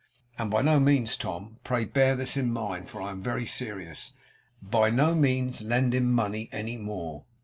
And 0.35 0.49
by 0.49 0.63
no 0.63 0.79
means, 0.79 1.15
Tom 1.15 1.57
pray 1.63 1.85
bear 1.85 2.15
this 2.15 2.35
in 2.35 2.51
mind, 2.51 2.89
for 2.89 3.03
I 3.03 3.11
am 3.11 3.21
very 3.21 3.45
serious 3.45 4.13
by 4.59 4.89
no 4.89 5.13
means 5.13 5.61
lend 5.61 5.93
him 5.93 6.11
money 6.11 6.49
any 6.51 6.75
more. 6.75 7.25